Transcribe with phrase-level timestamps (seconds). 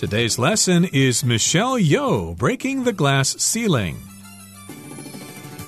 [0.00, 3.98] Today's lesson is Michelle Yeoh breaking the glass ceiling.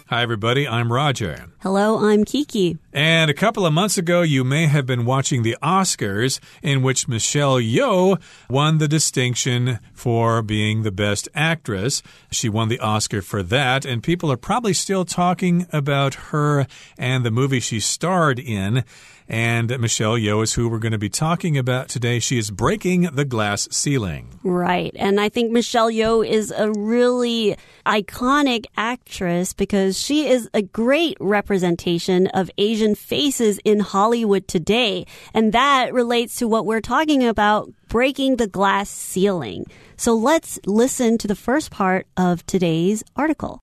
[0.07, 0.67] Hi, everybody.
[0.67, 1.49] I'm Roger.
[1.61, 2.79] Hello, I'm Kiki.
[2.95, 7.07] And a couple of months ago, you may have been watching the Oscars, in which
[7.07, 8.19] Michelle Yeoh
[8.49, 12.03] won the distinction for being the best actress.
[12.31, 17.23] She won the Oscar for that, and people are probably still talking about her and
[17.23, 18.85] the movie she starred in.
[19.33, 22.19] And Michelle Yeoh is who we're going to be talking about today.
[22.19, 24.29] She is breaking the glass ceiling.
[24.45, 24.95] Right.
[24.99, 27.57] And I think Michelle Yeoh is a really
[27.87, 35.07] iconic actress because she is a great representation of Asian faces in Hollywood today.
[35.33, 39.65] And that relates to what we're talking about breaking the glass ceiling.
[39.97, 43.61] So let's listen to the first part of today's article.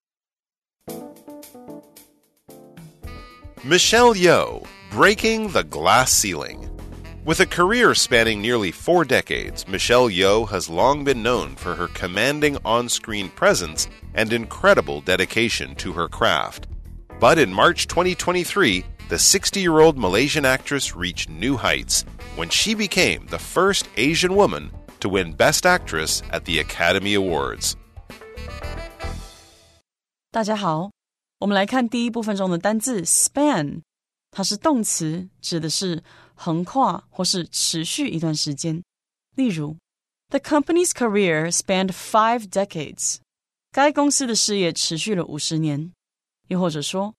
[3.64, 6.71] Michelle Yeoh Breaking the Glass Ceiling.
[7.25, 11.89] With a career spanning nearly four decades, Michelle Yeoh has long been known for her
[11.89, 16.67] commanding on screen presence and incredible dedication to her craft.
[17.19, 22.05] But in March 2023, the 60 year old Malaysian actress reached new heights
[22.37, 27.75] when she became the first Asian woman to win Best Actress at the Academy Awards.
[30.31, 30.91] 大家好，
[31.39, 33.83] 我们来看第一部分中的单字 span。
[34.32, 36.04] 它是动词，指的是
[36.36, 38.82] 横跨或是持续一段时间。
[39.36, 39.78] 例如
[40.30, 43.18] ，The company's career spanned five decades。
[43.72, 45.92] 该公司的事业持续了五十年。
[46.48, 47.14] 又或者说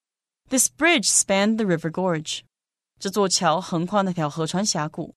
[0.49, 2.41] ，This bridge spanned the river gorge。
[2.99, 5.15] 这座桥横跨那条河川峡谷。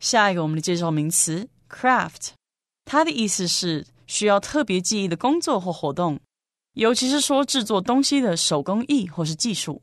[0.00, 2.32] 下一个我们的介绍名词 craft，
[2.84, 6.20] 它的意思是需要特别技艺的工作或活动，
[6.74, 9.82] 尤其是说制作东西的手工艺或是技术。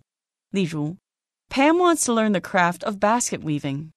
[0.52, 0.96] 例如
[1.51, 3.91] Pam wants to learn the craft of basket weaving.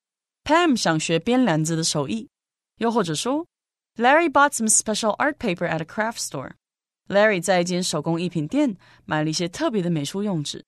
[0.44, 2.30] Pam 想学编篮子的手艺。
[2.78, 3.45] 又或者说，
[3.98, 6.52] Larry bought some special art paper at a craft store.
[7.09, 10.64] Larry 在一间手工艺品店买了一些特别的美术用纸。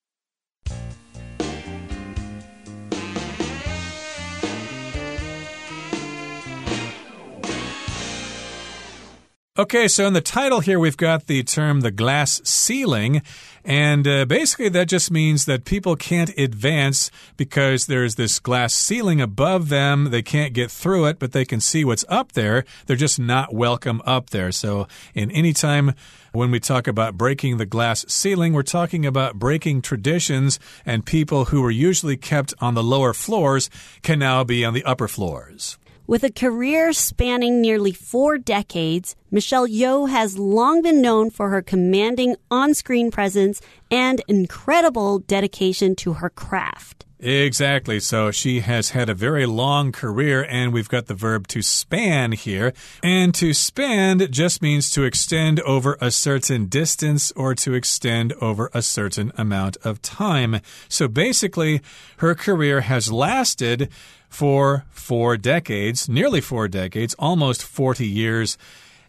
[9.54, 13.21] Okay, so in the title here, we've got the term the glass ceiling.
[13.66, 19.20] And uh, basically, that just means that people can't advance because there's this glass ceiling
[19.20, 20.10] above them.
[20.10, 22.64] They can't get through it, but they can see what's up there.
[22.86, 24.52] They're just not welcome up there.
[24.52, 25.94] So, in any time
[26.30, 31.46] when we talk about breaking the glass ceiling, we're talking about breaking traditions, and people
[31.46, 33.68] who were usually kept on the lower floors
[34.02, 35.77] can now be on the upper floors.
[36.08, 41.62] With a career spanning nearly four decades, Michelle Yeoh has long been known for her
[41.62, 47.06] commanding on screen presence and incredible dedication to her craft.
[47.18, 47.98] Exactly.
[47.98, 52.33] So she has had a very long career, and we've got the verb to span
[52.33, 52.72] here.
[53.02, 58.70] And to span just means to extend over a certain distance or to extend over
[58.74, 60.61] a certain amount of time.
[60.89, 61.80] So basically,
[62.18, 63.90] her career has lasted
[64.29, 68.59] for four decades, nearly four decades, almost 40 years.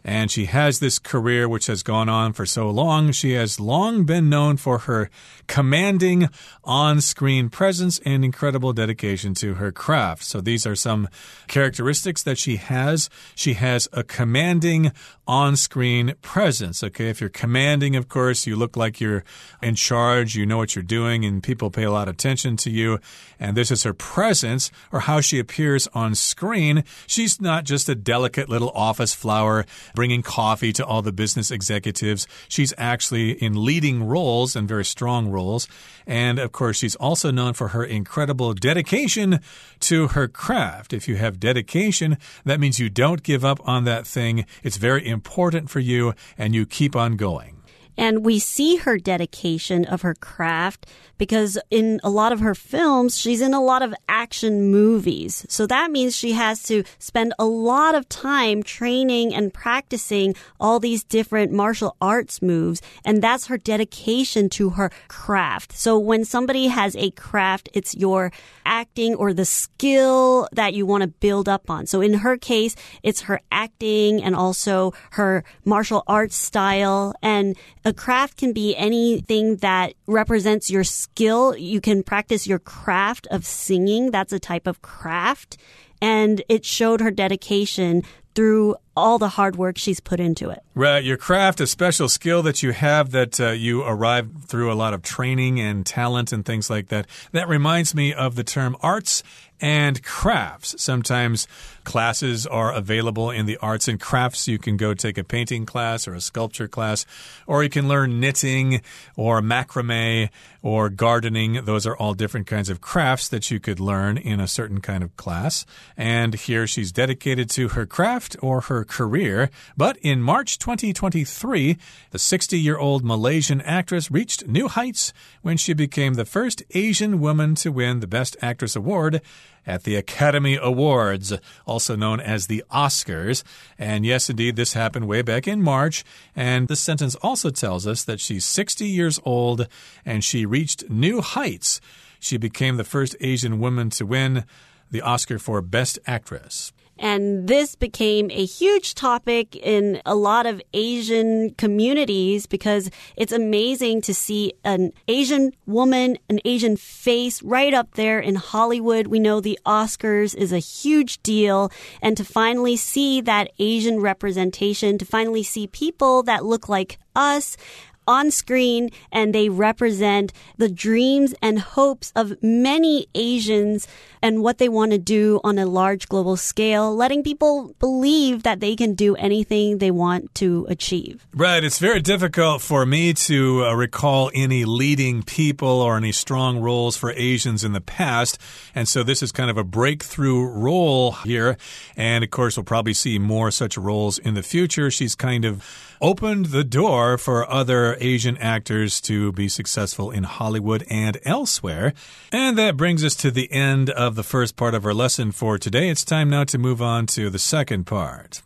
[0.08, 3.12] And she has this career which has gone on for so long.
[3.12, 5.10] She has long been known for her
[5.48, 6.30] commanding
[6.64, 10.24] on screen presence and incredible dedication to her craft.
[10.24, 11.10] So these are some
[11.48, 13.10] characteristics that she has.
[13.36, 14.94] She has a commanding
[15.28, 16.84] on screen presence.
[16.84, 19.26] Okay, if you're commanding, of course, you look like you're
[19.62, 22.70] in charge, you know what you're doing, and people pay a lot of attention to
[22.70, 23.00] you.
[23.42, 26.86] And this is her presence or how she appears on screen.
[27.08, 29.66] She's not just a delicate little office flower
[29.98, 32.28] bringing coffee to all the business executives.
[32.48, 35.68] She's actually in leading roles and very strong roles.
[36.06, 39.40] And of course, she's also known for her incredible dedication
[39.80, 40.94] to her craft.
[40.94, 44.46] If you have dedication, that means you don't give up on that thing.
[44.62, 47.57] It's very important for you and you keep on going.
[47.98, 50.86] And we see her dedication of her craft
[51.18, 55.46] because in a lot of her films, she's in a lot of action movies.
[55.50, 60.80] So that means she has to spend a lot of time training and practicing all
[60.80, 62.82] these different martial arts moves.
[63.04, 65.74] And that's her dedication to her craft.
[65.74, 68.32] So when somebody has a craft, it's your
[68.66, 71.88] acting or the skill that you want to build up on.
[71.88, 77.16] So in her case, it's her acting and also her martial arts style.
[77.22, 77.56] And
[77.88, 81.56] a craft can be anything that represents your skill.
[81.56, 84.12] You can practice your craft of singing.
[84.12, 85.56] That's a type of craft.
[86.02, 88.04] And it showed her dedication
[88.36, 90.64] through all the hard work she's put into it.
[90.74, 91.04] Right.
[91.04, 94.96] Your craft, a special skill that you have that uh, you arrive through a lot
[94.96, 97.06] of training and talent and things like that.
[97.32, 99.22] That reminds me of the term arts
[99.60, 100.76] and crafts.
[100.82, 101.48] Sometimes
[101.84, 104.48] classes are available in the arts and crafts.
[104.48, 107.06] You can go take a painting class or a sculpture class,
[107.48, 108.82] or you can learn knitting
[109.16, 110.30] or macrame
[110.62, 111.66] or gardening.
[111.66, 115.04] Those are all different kinds of crafts that you could learn in a certain kind
[115.04, 115.66] of class.
[115.96, 119.50] And here she's dedicated to her craft or her career.
[119.76, 121.78] But in March 2023,
[122.12, 127.20] the 60 year old Malaysian actress reached new heights when she became the first Asian
[127.20, 129.22] woman to win the Best Actress Award
[129.66, 131.34] at the Academy Awards,
[131.66, 133.44] also known as the Oscars.
[133.78, 136.04] And yes, indeed, this happened way back in March.
[136.36, 139.68] And this sentence also tells us that she's 60 years old
[140.06, 141.82] and she reached new heights.
[142.20, 144.46] She became the first Asian woman to win
[144.90, 146.72] the Oscar for Best Actress.
[147.00, 154.02] And this became a huge topic in a lot of Asian communities because it's amazing
[154.02, 159.08] to see an Asian woman, an Asian face right up there in Hollywood.
[159.08, 161.72] We know the Oscars is a huge deal.
[162.02, 167.58] And to finally see that Asian representation, to finally see people that look like us,
[168.08, 173.88] on screen and they represent the dreams and hopes of many Asians
[174.22, 178.60] and what they want to do on a large global scale, letting people believe that
[178.60, 181.28] they can do anything they want to achieve.
[181.34, 181.64] Right.
[181.64, 186.98] It's very difficult for me to uh, recall any leading people or any strong roles
[186.98, 188.40] for Asians in the past.
[188.74, 191.58] And so this is kind of a breakthrough role here.
[191.96, 194.90] And of course, we'll probably see more such roles in the future.
[194.90, 195.64] She's kind of
[196.02, 201.94] opened the door for other Asian actors to be successful in Hollywood and elsewhere.
[202.32, 205.58] And that brings us to the end of the first part of our lesson for
[205.58, 205.90] today.
[205.90, 208.42] It's time now to move on to the second part.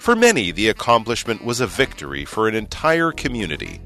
[0.00, 3.80] For many, the accomplishment was a victory for an entire community.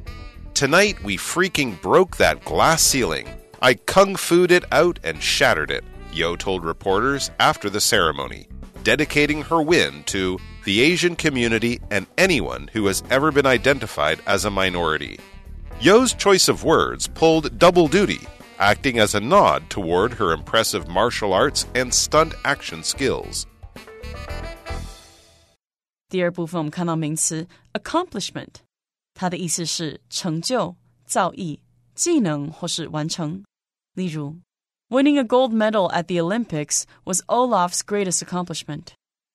[0.55, 3.29] Tonight, we freaking broke that glass ceiling.
[3.61, 5.83] I kung fu'd it out and shattered it,
[6.13, 8.47] Yeoh told reporters after the ceremony,
[8.85, 14.45] dedicating her win to the Asian community, and anyone who has ever been identified as
[14.45, 15.19] a minority.
[15.81, 18.21] Yeoh's choice of words pulled double duty,
[18.59, 23.47] acting as a nod toward her impressive martial arts and stunt action skills.
[26.09, 28.63] 第二部分我们看到名词 accomplishment，
[29.15, 31.59] 它的意思是成就、造诣、
[31.95, 33.45] 技能或是完成。
[33.95, 34.37] 例如
[34.91, 38.93] ，Winning a gold medal at the Olympics was Olaf's greatest accomplishment.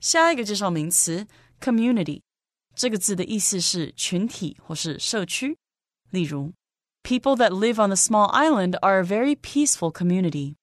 [0.00, 1.26] 下一个介绍名词
[1.60, 2.20] community，
[2.74, 5.56] 这个字的意思是群体或是社区。
[6.10, 6.52] 例如，
[7.02, 10.56] People that live on the small island are a very peaceful community.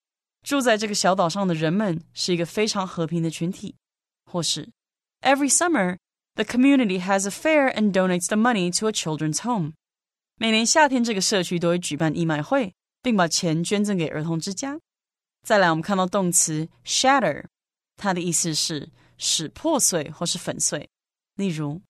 [0.44, 3.76] 住在这个小岛上的人们是一个非常和平的群体，
[4.26, 4.70] 或是
[5.22, 5.98] Every summer,
[6.36, 9.72] the community has a fair and donates the money to a children's home.
[10.36, 14.78] 每年夏天，这个社区都会举办义卖会，并把钱捐赠给儿童之家。
[15.44, 17.46] 再来，我们看到动词 shatter，
[17.96, 20.90] 它的意思是 使破碎或是粉碎。
[21.36, 21.82] 例如，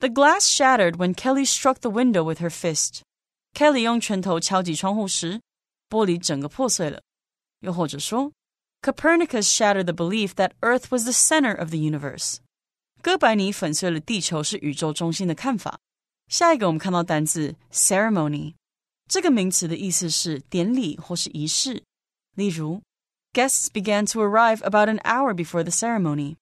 [0.00, 3.00] The glass shattered when Kelly struck the window with her fist.
[3.54, 5.40] Kelly 用拳头敲击窗户时，
[5.88, 7.00] 玻璃整个破碎了。
[7.60, 8.32] 又或者说，
[8.82, 12.36] Copernicus shattered the belief that Earth was the center of the universe。
[13.02, 15.78] 哥白尼粉碎了地球是宇宙中心的看法。
[16.28, 18.54] 下一个我们看到单字 ceremony，
[19.08, 21.82] 这个名词的意思是典礼或是仪式。
[22.34, 22.82] 例如，
[23.32, 26.36] Guests began to arrive about an hour before the ceremony。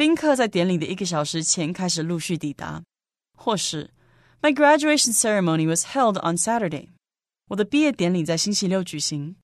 [0.00, 2.82] 宾客在典礼的一个小时前开始陆续抵达。
[3.36, 3.90] 或是，
[4.42, 6.88] My graduation ceremony was held on Saturday。
[7.48, 9.36] 我的毕业典礼在星期六举行。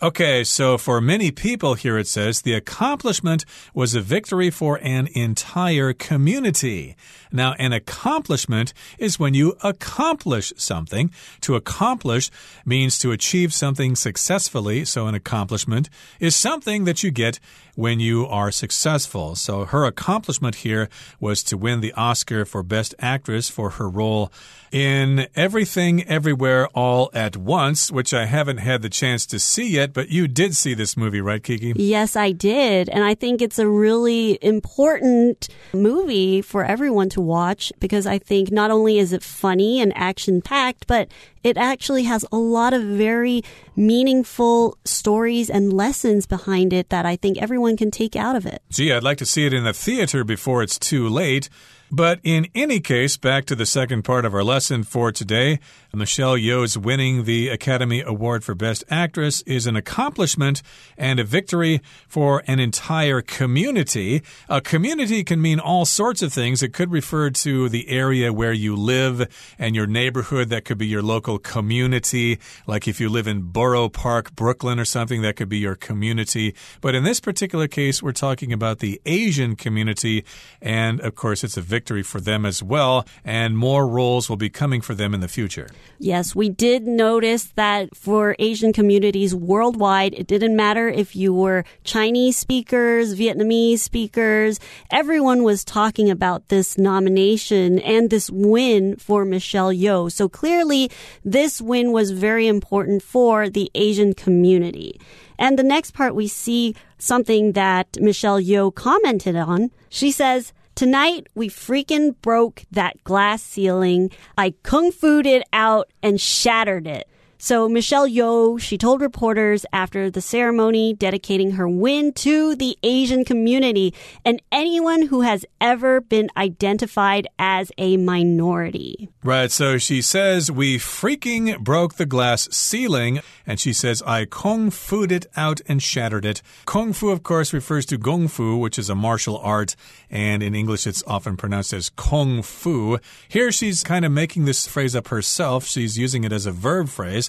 [0.00, 5.08] Okay, so for many people here it says the accomplishment was a victory for an
[5.14, 6.94] entire community.
[7.31, 11.11] Now, an accomplishment is when you accomplish something.
[11.41, 12.31] To accomplish
[12.65, 17.39] means to achieve something successfully, so an accomplishment is something that you get
[17.75, 19.35] when you are successful.
[19.35, 20.89] So her accomplishment here
[21.21, 24.33] was to win the Oscar for Best Actress for her role
[24.71, 29.93] in Everything Everywhere All at Once, which I haven't had the chance to see yet,
[29.93, 31.73] but you did see this movie, right, Kiki?
[31.75, 32.89] Yes, I did.
[32.89, 38.51] And I think it's a really important movie for everyone to watch because I think
[38.51, 41.09] not only is it funny and action packed, but
[41.43, 43.43] it actually has a lot of very
[43.75, 48.61] meaningful stories and lessons behind it that I think everyone can take out of it.
[48.69, 51.49] Gee, I'd like to see it in the theater before it's too late.
[51.91, 55.59] But in any case, back to the second part of our lesson for today.
[55.91, 60.61] Michelle Yeoh's winning the Academy Award for Best Actress is an accomplishment
[60.99, 64.21] and a victory for an entire community.
[64.47, 66.61] A community can mean all sorts of things.
[66.61, 69.27] It could refer to the area where you live
[69.57, 70.49] and your neighborhood.
[70.49, 72.37] That could be your local community.
[72.67, 76.53] Like if you live in Borough Park, Brooklyn, or something, that could be your community.
[76.81, 80.23] But in this particular case, we're talking about the Asian community.
[80.61, 83.05] And of course, it's a victory for them as well.
[83.23, 85.69] And more roles will be coming for them in the future.
[85.97, 91.65] Yes, we did notice that for Asian communities worldwide, it didn't matter if you were
[91.83, 94.59] Chinese speakers, Vietnamese speakers,
[94.91, 100.11] everyone was talking about this nomination and this win for Michelle Yeoh.
[100.11, 100.89] So clearly,
[101.23, 104.99] this win was very important for the Asian community.
[105.37, 109.71] And the next part, we see something that Michelle Yeoh commented on.
[109.89, 114.11] She says, Tonight, we freaking broke that glass ceiling.
[114.37, 117.09] I kung fu'd it out and shattered it.
[117.41, 123.23] So Michelle Yeoh, she told reporters after the ceremony dedicating her win to the Asian
[123.23, 123.93] community
[124.25, 129.07] and anyone who has ever been identified as a minority.
[129.23, 133.21] Right, so she says, We freaking broke the glass ceiling.
[133.47, 136.41] And she says, I kung fu'd it out and shattered it.
[136.65, 139.77] Kung fu, of course, refers to gong fu, which is a martial art.
[140.11, 142.99] And in English, it's often pronounced as kung fu.
[143.29, 145.65] Here, she's kind of making this phrase up herself.
[145.65, 147.28] She's using it as a verb phrase.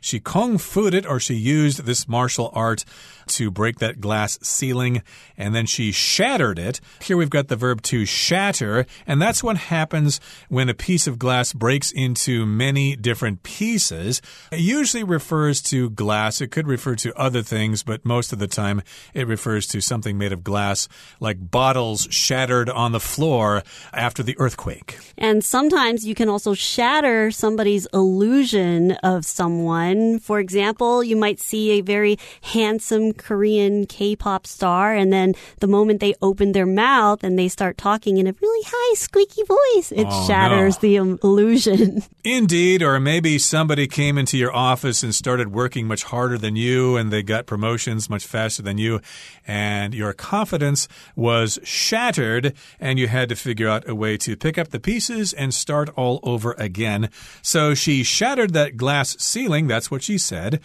[0.00, 2.84] She kung fu'd it, or she used this martial art
[3.26, 5.02] to break that glass ceiling,
[5.36, 6.80] and then she shattered it.
[7.02, 11.18] Here we've got the verb to shatter, and that's what happens when a piece of
[11.18, 14.20] glass breaks into many different pieces.
[14.50, 16.40] It usually refers to glass.
[16.40, 18.82] It could refer to other things, but most of the time
[19.14, 20.88] it refers to something made of glass,
[21.20, 24.98] like bottles shattered on the floor after the earthquake.
[25.16, 29.89] And sometimes you can also shatter somebody's illusion of someone.
[30.22, 36.00] For example, you might see a very handsome Korean K-pop star and then the moment
[36.00, 40.06] they open their mouth and they start talking in a really high squeaky voice, it
[40.08, 40.80] Oh, shatters no.
[40.80, 42.02] the illusion.
[42.24, 46.96] Indeed, or maybe somebody came into your office and started working much harder than you,
[46.96, 49.00] and they got promotions much faster than you,
[49.46, 54.58] and your confidence was shattered, and you had to figure out a way to pick
[54.58, 57.08] up the pieces and start all over again.
[57.42, 60.60] So she shattered that glass ceiling, that's what she said.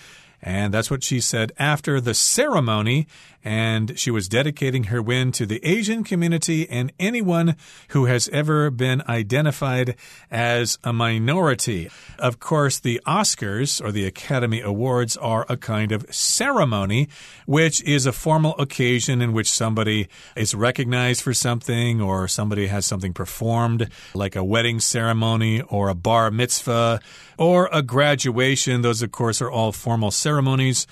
[0.45, 3.07] And that's what she said after the ceremony.
[3.43, 7.55] And she was dedicating her win to the Asian community and anyone
[7.89, 9.95] who has ever been identified
[10.31, 11.89] as a minority.
[12.17, 17.07] Of course, the Oscars or the Academy Awards are a kind of ceremony,
[17.45, 22.85] which is a formal occasion in which somebody is recognized for something or somebody has
[22.87, 26.99] something performed, like a wedding ceremony or a bar mitzvah
[27.37, 28.81] or a graduation.
[28.81, 30.85] Those, of course, are all formal ceremonies ceremonies.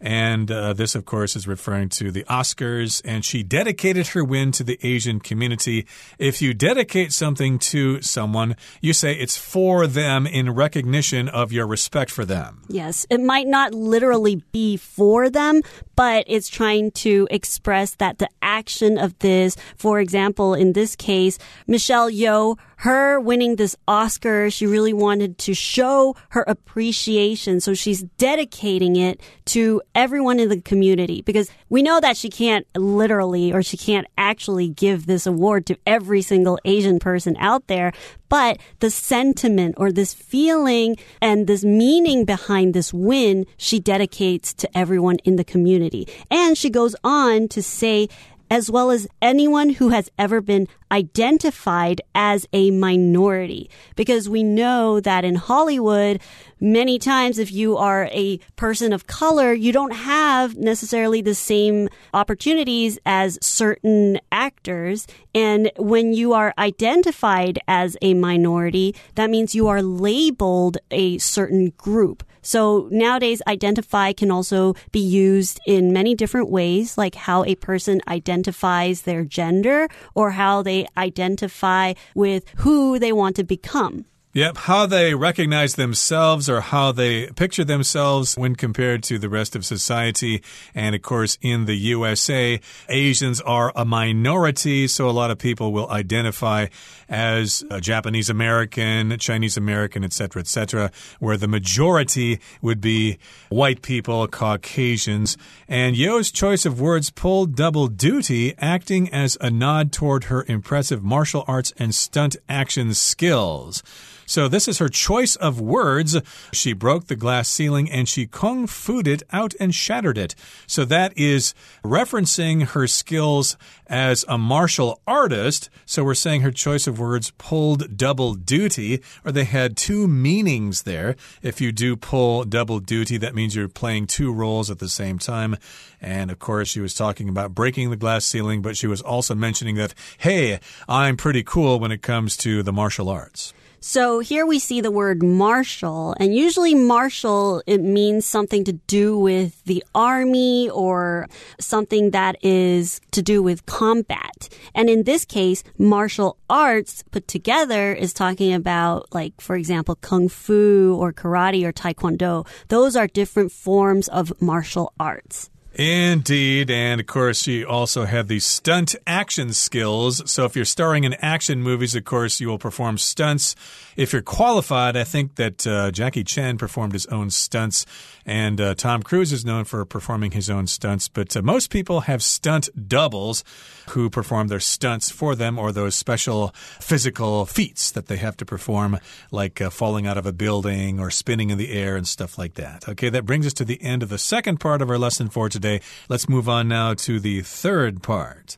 [0.00, 3.02] And uh, this, of course, is referring to the Oscars.
[3.04, 5.86] And she dedicated her win to the Asian community.
[6.18, 11.66] If you dedicate something to someone, you say it's for them in recognition of your
[11.66, 12.62] respect for them.
[12.68, 15.62] Yes, it might not literally be for them,
[15.96, 21.38] but it's trying to express that the action of this, for example, in this case,
[21.66, 27.60] Michelle Yeoh, her winning this Oscar, she really wanted to show her appreciation.
[27.60, 32.64] So she's dedicating it to everyone in the community because we know that she can't
[32.76, 37.92] literally or she can't actually give this award to every single Asian person out there.
[38.28, 44.78] But the sentiment or this feeling and this meaning behind this win, she dedicates to
[44.78, 46.06] everyone in the community.
[46.30, 48.08] And she goes on to say,
[48.50, 53.70] as well as anyone who has ever been identified as a minority.
[53.96, 56.20] Because we know that in Hollywood,
[56.60, 61.88] many times if you are a person of color, you don't have necessarily the same
[62.14, 65.06] opportunities as certain actors.
[65.34, 71.70] And when you are identified as a minority, that means you are labeled a certain
[71.76, 72.24] group.
[72.48, 78.00] So nowadays, identify can also be used in many different ways, like how a person
[78.08, 84.06] identifies their gender or how they identify with who they want to become.
[84.38, 89.56] Yep, how they recognize themselves or how they picture themselves when compared to the rest
[89.56, 90.44] of society.
[90.76, 95.72] And of course, in the USA, Asians are a minority, so a lot of people
[95.72, 96.68] will identify
[97.08, 103.18] as Japanese American, Chinese American, etc., etc., where the majority would be
[103.48, 105.36] white people, Caucasians.
[105.66, 111.02] And Yeoh's choice of words pulled double duty, acting as a nod toward her impressive
[111.02, 113.82] martial arts and stunt action skills.
[114.28, 116.14] So this is her choice of words.
[116.52, 120.34] She broke the glass ceiling and she kung fu'd it out and shattered it.
[120.66, 123.56] So that is referencing her skills
[123.86, 125.70] as a martial artist.
[125.86, 130.82] So we're saying her choice of words pulled double duty, or they had two meanings
[130.82, 131.16] there.
[131.40, 135.18] If you do pull double duty, that means you're playing two roles at the same
[135.18, 135.56] time.
[136.02, 139.34] And of course, she was talking about breaking the glass ceiling, but she was also
[139.34, 143.54] mentioning that, hey, I'm pretty cool when it comes to the martial arts.
[143.80, 149.16] So here we see the word martial, and usually martial, it means something to do
[149.16, 151.28] with the army or
[151.60, 154.48] something that is to do with combat.
[154.74, 160.28] And in this case, martial arts put together is talking about, like, for example, kung
[160.28, 162.46] fu or karate or taekwondo.
[162.66, 165.50] Those are different forms of martial arts.
[165.74, 166.70] Indeed.
[166.70, 170.28] And of course, she also had the stunt action skills.
[170.30, 173.54] So if you're starring in action movies, of course, you will perform stunts.
[173.94, 177.84] If you're qualified, I think that uh, Jackie Chan performed his own stunts,
[178.24, 181.08] and uh, Tom Cruise is known for performing his own stunts.
[181.08, 183.44] But uh, most people have stunt doubles
[183.90, 186.48] who perform their stunts for them or those special
[186.80, 188.98] physical feats that they have to perform,
[189.30, 192.54] like uh, falling out of a building or spinning in the air and stuff like
[192.54, 192.88] that.
[192.88, 195.48] Okay, that brings us to the end of the second part of our lesson for
[195.48, 195.80] today today.
[196.08, 198.56] Let's move on now to the third part.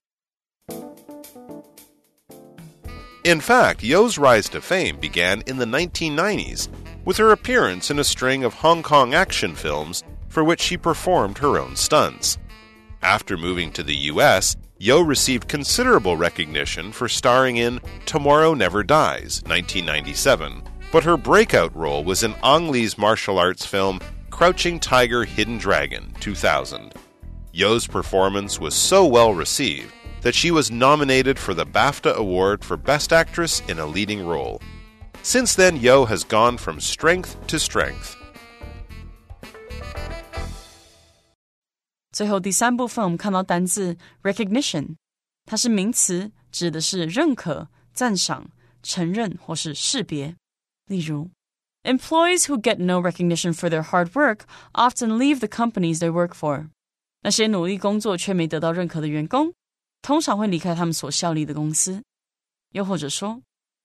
[3.25, 6.69] In fact, Yeoh's rise to fame began in the 1990s
[7.04, 11.38] with her appearance in a string of Hong Kong action films for which she performed
[11.38, 12.38] her own stunts.
[13.02, 19.42] After moving to the US, Yeoh received considerable recognition for starring in Tomorrow Never Dies,
[19.47, 24.00] 1997, but her breakout role was in Ang Lee's martial arts film
[24.40, 26.94] Crouching Tiger Hidden Dragon 2000.
[27.53, 32.79] Yeoh's performance was so well received that she was nominated for the BAFTA Award for
[32.79, 34.59] Best Actress in a Leading Role.
[35.22, 38.16] Since then, Yo has gone from strength to strength.
[42.11, 44.96] 最后第三部分，我们看到单字 recognition，
[45.44, 48.48] 它是名词，指的是认可、赞赏、
[48.83, 50.35] 承认或是识别。
[50.87, 51.29] 例如
[51.84, 56.34] Employees who get no recognition for their hard work often leave the companies they work
[56.34, 56.69] for.
[57.21, 59.54] 那些努力工作却没得到认可的员工，
[60.02, 62.04] 通常会离开他们所效力的公司。
[62.71, 63.41] 又或者说，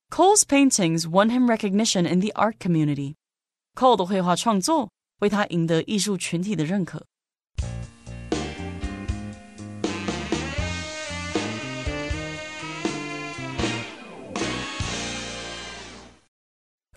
[0.08, 3.14] Cole's paintings won him recognition in the art community.
[3.74, 7.06] Cole 的绘画创作为他赢得艺术群体的认可。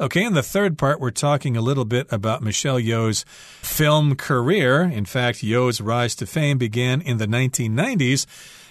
[0.01, 3.25] Okay, in the third part, we're talking a little bit about Michelle Yeoh's
[3.63, 4.83] film career.
[4.83, 8.25] In fact, Yeoh's rise to fame began in the 1990s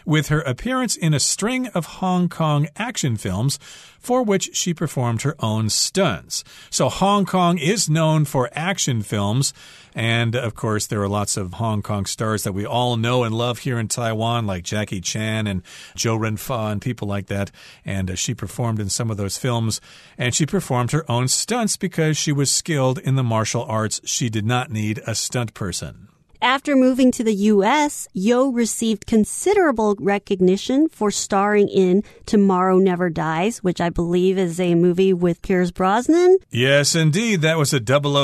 [0.07, 3.59] with her appearance in a string of Hong Kong action films
[3.99, 6.45] for which she performed her own stunts.
[6.69, 9.53] So, Hong Kong is known for action films.
[9.93, 13.35] And of course, there are lots of Hong Kong stars that we all know and
[13.35, 15.61] love here in Taiwan, like Jackie Chan and
[15.97, 17.51] Zhou Renfa and people like that.
[17.83, 19.81] And uh, she performed in some of those films.
[20.17, 23.99] And she performed her own stunts because she was skilled in the martial arts.
[24.05, 26.07] She did not need a stunt person.
[26.41, 33.63] After moving to the U.S., Yeoh received considerable recognition for starring in Tomorrow Never Dies,
[33.63, 36.37] which I believe is a movie with Pierce Brosnan.
[36.51, 37.41] Yes, indeed.
[37.41, 37.81] That was a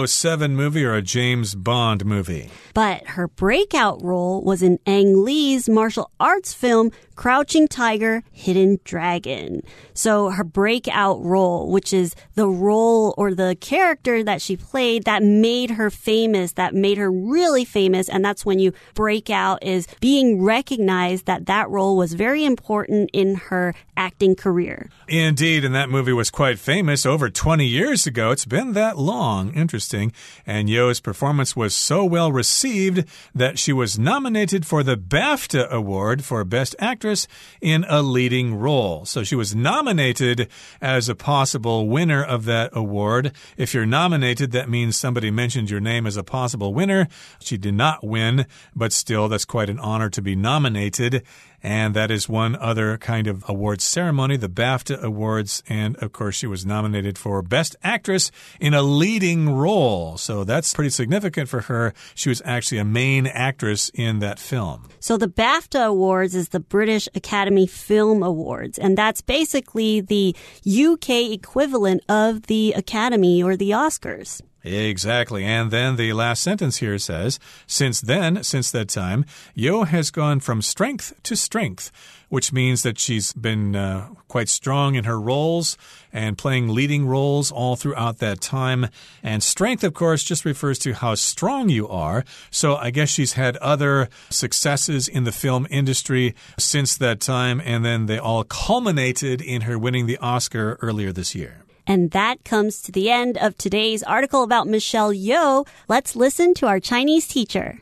[0.08, 2.52] 007 movie or a James Bond movie.
[2.76, 9.62] But her breakout role was in Ang Lee's martial arts film Crouching Tiger, Hidden Dragon.
[9.94, 15.24] So her breakout role, which is the role or the character that she played that
[15.24, 18.10] made her famous, that made her really famous.
[18.10, 23.10] And that's when you break out is being recognized that that role was very important
[23.14, 24.90] in her acting career.
[25.08, 25.64] Indeed.
[25.64, 28.32] And that movie was quite famous over 20 years ago.
[28.32, 29.54] It's been that long.
[29.54, 30.12] Interesting.
[30.46, 36.24] And Yeoh's performance was so well received that she was nominated for the BAFTA Award
[36.24, 37.28] for Best Actress
[37.60, 39.04] in a Leading Role.
[39.04, 40.48] So she was nominated
[40.80, 43.34] as a possible winner of that award.
[43.58, 47.10] If you're nominated, that means somebody mentioned your name as a possible winner.
[47.42, 51.24] She did not win, but still, that's quite an honor to be nominated.
[51.64, 55.64] And that is one other kind of awards ceremony, the BAFTA Awards.
[55.70, 60.18] And of course, she was nominated for Best Actress in a Leading Role.
[60.18, 61.94] So that's pretty significant for her.
[62.16, 64.90] She was actually a main actress in that film.
[65.00, 68.78] So the BAFTA Awards is the British Academy Film Awards.
[68.78, 70.36] And that's basically the
[70.68, 74.42] UK equivalent of the Academy or the Oscars.
[74.64, 75.44] Exactly.
[75.44, 79.26] And then the last sentence here says, Since then, since that time,
[79.58, 81.92] Yeoh has gone from strength to strength,
[82.30, 85.78] which means that she's been uh, quite strong in her roles
[86.14, 88.88] and playing leading roles all throughout that time.
[89.22, 92.24] And strength, of course, just refers to how strong you are.
[92.50, 97.84] So I guess she's had other successes in the film industry since that time, and
[97.84, 101.63] then they all culminated in her winning the Oscar earlier this year.
[101.87, 105.67] And that comes to the end of today's article about Michelle Yeoh.
[105.89, 107.79] Let's listen to our Chinese teacher.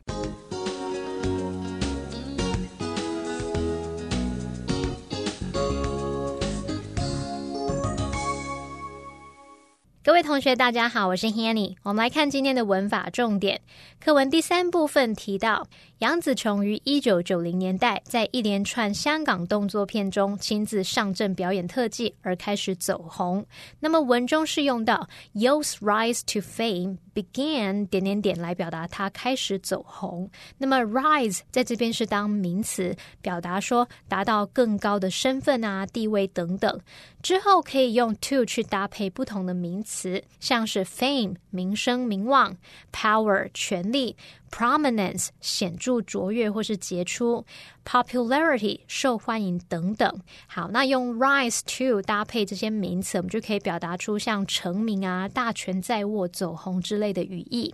[10.05, 11.75] 各位同学，大家好，我是 Hanny。
[11.83, 13.61] 我们来看今天的文法重点。
[13.99, 15.67] 课文第三部分提到，
[16.02, 23.46] 杨紫琼于一九九零年代在一连串香港动作片中亲自上阵表演特技，而开始走红。
[23.80, 30.28] 那么文中是用到 Yo's rise to fame began 点点点来表达他开始走红。
[30.58, 36.82] 那么 rise 在这边是当名词，表达说达到更高的身份啊、地位等等。
[37.22, 42.58] 之后可以用 to 去搭配不同的名词，像是 fame 名声、名望
[42.92, 44.18] ，power 权力。
[44.52, 47.46] Prominence 显著卓越或是杰出
[47.86, 50.22] ，popularity 受欢迎等等。
[50.48, 57.74] 好，那用 rise to 搭配这些名词，我们就可以表达出像成名啊、大权在握、走红之类的语义。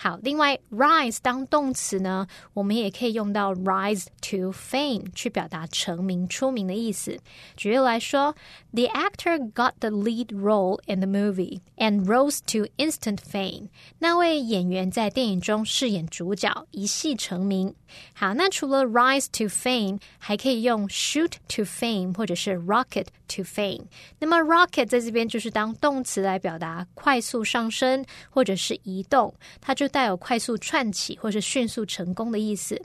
[0.00, 7.18] 好，另外，rise 当动词呢，我们也可以用到 rise to fame 去表达成名、出名的意思。
[7.56, 8.32] 举例来说
[8.72, 13.70] ，The actor got the lead role in the movie and rose to instant fame。
[13.98, 17.74] 那位演员在电影中饰演主角，一戏成名。
[18.14, 23.86] 好，那除了 rise to fame，还可以用 shoot to fame 或者是 rocket to fame。
[24.20, 32.80] 那么 rocket 在这边就是当动词来表达快速上升或者是移动，它就带有快速串起或是迅速成功的意思。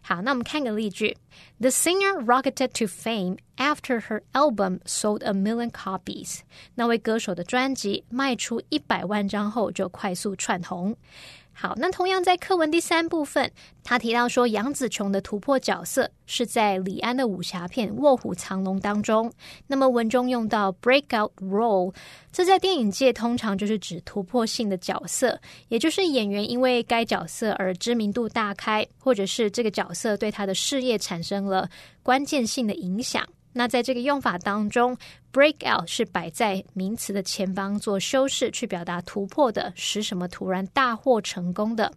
[0.00, 1.16] 好，那我们看个例句
[1.58, 6.40] ：The singer rocketed to fame after her album sold a million copies。
[6.74, 10.96] 那位歌手的专辑卖出一百万张后，就快速窜红。
[11.58, 13.50] 好，那同样在课文第三部分，
[13.82, 19.32] 他提到说杨紫琼的突破角色是在李安的武侠片《卧虎藏龙》当中。
[19.66, 21.94] 那么文中用到 breakout role，
[22.30, 31.66] 这在电影界通常就是指突破性的角色，也就是演员因为该角色而知名度大开，或者是这个角色对他的事业产生了
[32.02, 33.26] 关键性的影响。
[33.58, 34.94] 那在这个用法当中
[35.32, 41.90] ，break out 是摆在名词的前方做修饰，去表达突破的，使什么突然大获成功的。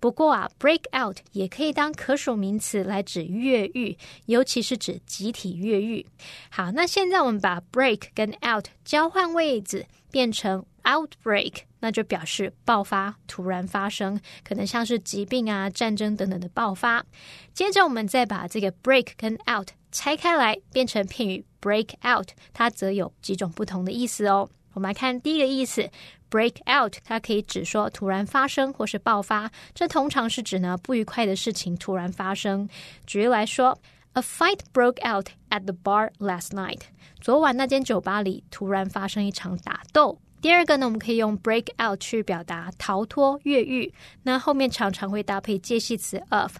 [0.00, 6.04] 不过啊，break out 也可以当可数名词来指越狱，尤其是指集体越狱。
[6.50, 17.06] 好，那现在我们把 break 跟 out 交换位置，变成 outbreak，那就表示爆发、突然发生，可能像是疾病啊、战争等等的爆发。
[17.54, 19.68] 接着我们再把这个 break 跟 out。
[19.96, 24.46] 拆开来变成片语 break out，它则有几种不同的意思哦。
[24.74, 25.88] 我们来看第一个意思
[26.30, 32.68] ，break out，它可以指说突然发生或是爆发，这通常是指呢不愉快的事情突然发生。
[33.06, 33.78] 举例来说
[34.12, 36.80] ，A fight broke out at the bar last night。
[37.22, 40.18] 昨晚那间酒吧里突然发生一场打斗。
[40.42, 46.58] 第二个呢，我们可以用 break out 去表达逃脱、越狱，那后面常常会搭配介系词 of。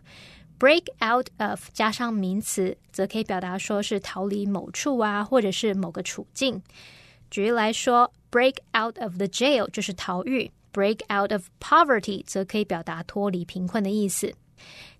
[0.59, 6.63] Break out of 加上名词，则可以表达说是逃离某处啊，或者是某个处境。
[7.31, 14.35] 举例来说，break out of the jail 就是逃狱；break out of poverty 则可以表达脱离贫困的意思。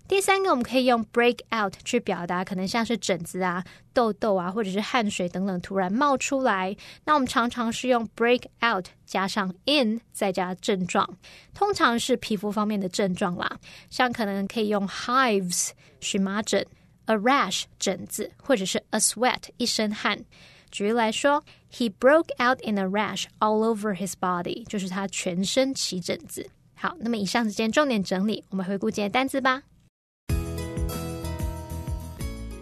[0.07, 3.61] 第三个，我们可以用 break out 去表达，可能像是疹子啊、
[3.93, 6.75] 痘痘啊，或者是汗水等等突然冒出来。
[7.03, 11.17] 那我们常常是用 break out 加上 in 再加症状，
[11.53, 13.57] 通常是皮肤方面的症状啦，
[13.89, 16.65] 像可能可以用 hives 荨麻疹、
[17.05, 20.23] a rash 疹子，或者是 a sweat 一身汗。
[20.71, 26.49] 举例来说，He broke out in a rash all over his body，就是他全身起疹子。
[26.75, 29.63] 好，那么以上是今天重点整理，我们回顾今天单词吧。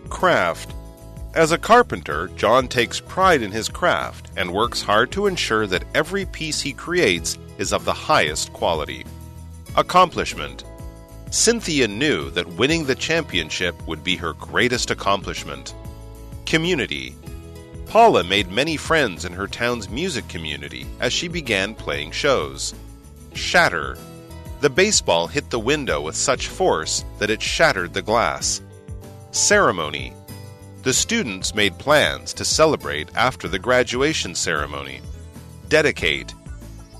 [0.09, 0.73] Craft.
[1.33, 5.83] As a carpenter, John takes pride in his craft and works hard to ensure that
[5.93, 9.05] every piece he creates is of the highest quality.
[9.75, 10.63] Accomplishment.
[11.31, 15.75] Cynthia knew that winning the championship would be her greatest accomplishment.
[16.45, 17.15] Community.
[17.87, 22.73] Paula made many friends in her town's music community as she began playing shows.
[23.33, 23.97] Shatter.
[24.61, 28.61] The baseball hit the window with such force that it shattered the glass.
[29.35, 30.13] Ceremony.
[30.83, 35.01] The students made plans to celebrate after the graduation ceremony.
[35.67, 36.33] Dedicate.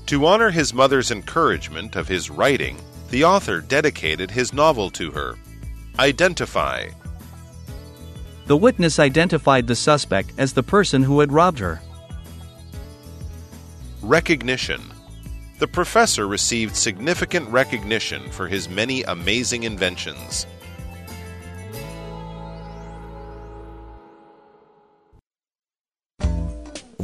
[0.04, 5.36] To honor his mother's encouragement of his writing, the author dedicated his novel to her.
[5.98, 6.88] Identify.
[8.44, 11.80] The witness identified the suspect as the person who had robbed her.
[14.02, 14.82] Recognition.
[15.58, 20.46] The professor received significant recognition for his many amazing inventions.